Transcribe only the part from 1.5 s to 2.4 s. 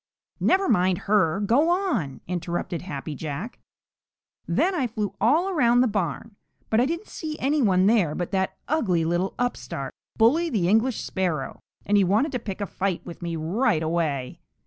on!"